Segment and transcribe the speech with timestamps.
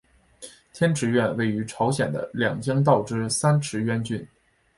[0.73, 4.27] 天池院位于朝鲜的两江道之三池渊郡。